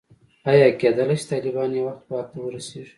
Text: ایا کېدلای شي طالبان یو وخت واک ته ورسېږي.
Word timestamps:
ایا 0.49 0.67
کېدلای 0.79 1.17
شي 1.19 1.25
طالبان 1.31 1.69
یو 1.73 1.85
وخت 1.87 2.03
واک 2.11 2.27
ته 2.31 2.37
ورسېږي. 2.41 2.89